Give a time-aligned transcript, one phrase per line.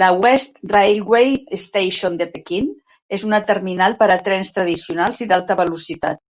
[0.00, 2.66] La West Railway Station de Pequín
[3.18, 6.24] és una terminal per a trens "tradicionals" i d'alta velocitat.